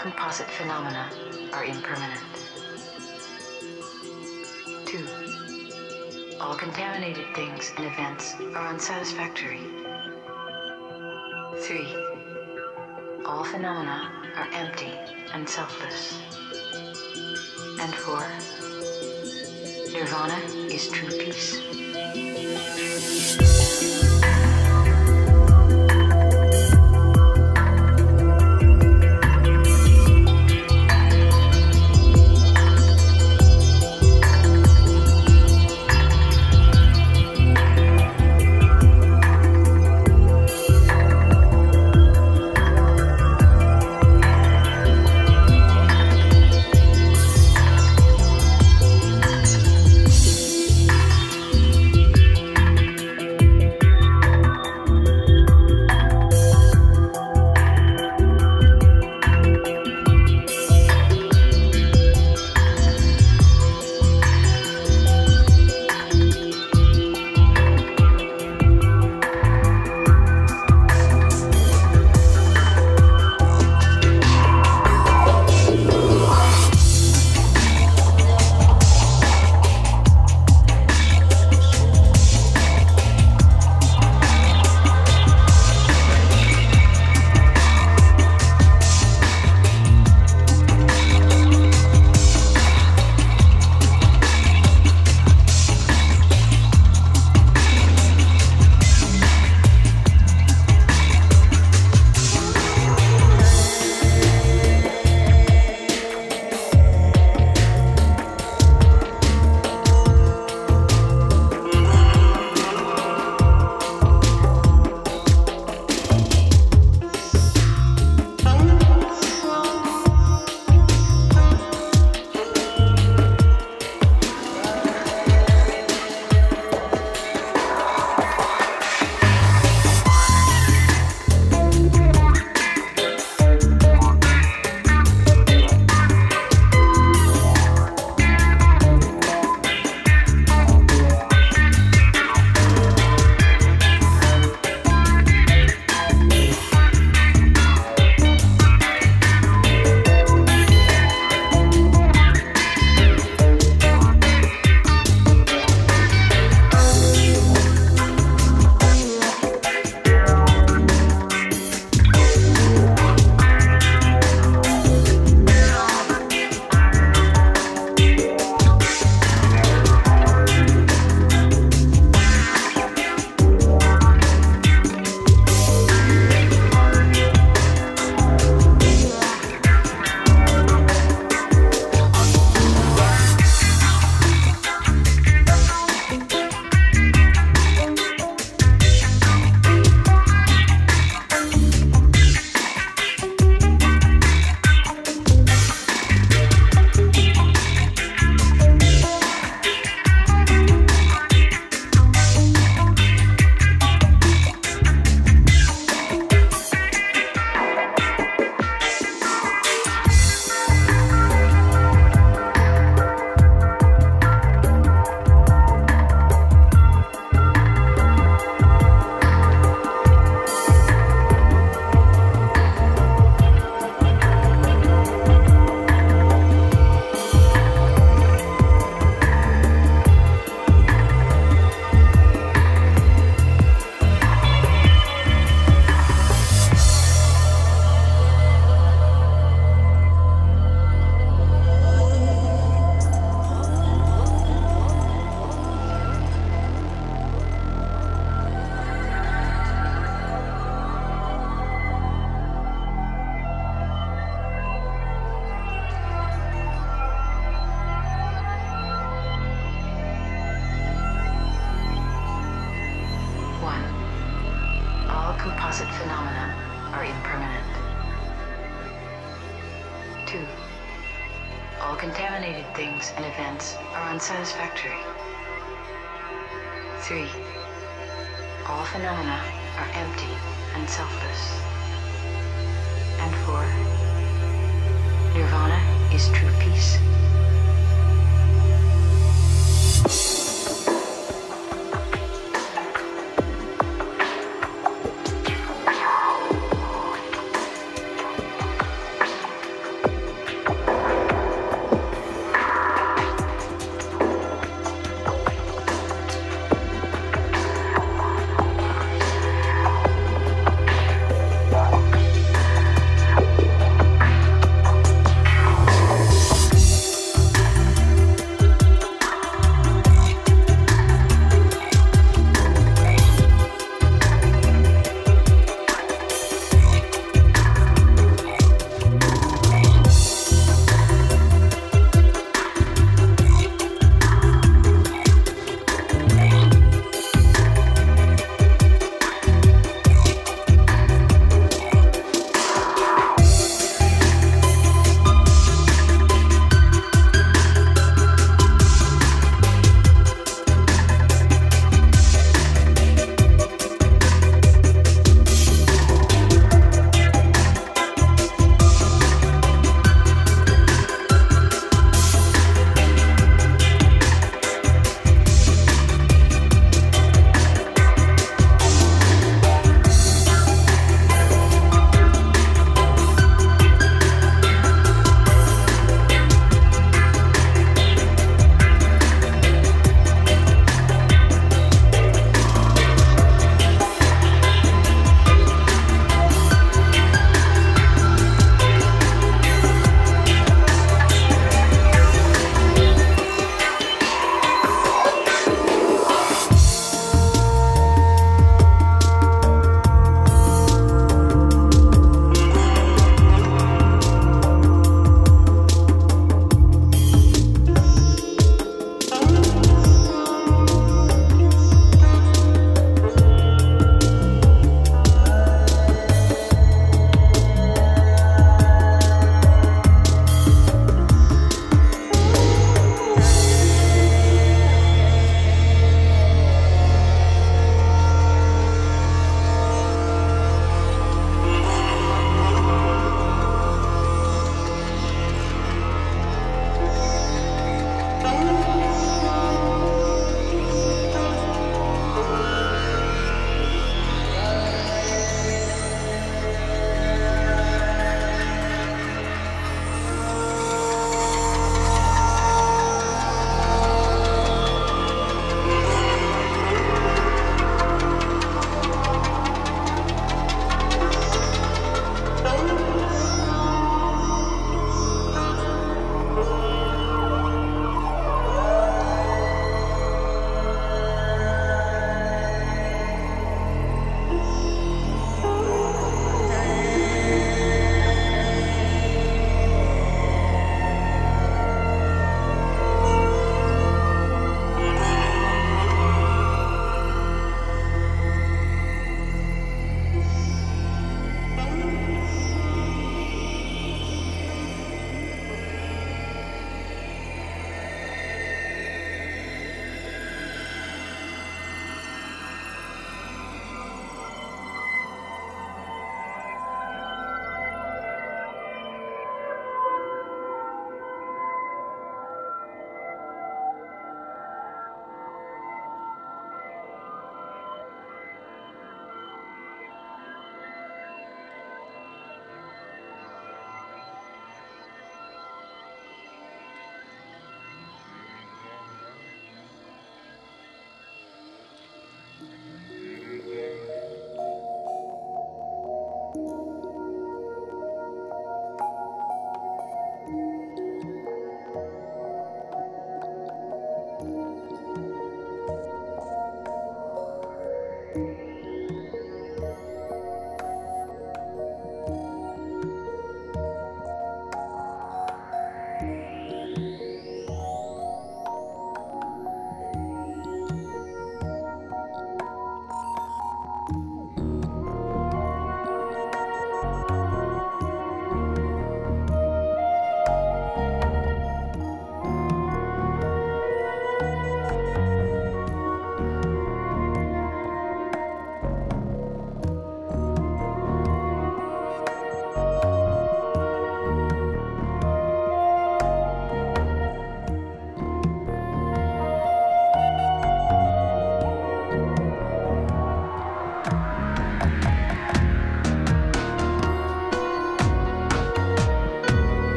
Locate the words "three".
11.58-11.94